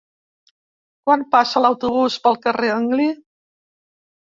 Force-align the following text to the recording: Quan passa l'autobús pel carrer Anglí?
Quan 1.07 1.25
passa 1.35 1.63
l'autobús 1.67 2.17
pel 2.25 2.41
carrer 2.47 2.73
Anglí? 2.79 3.09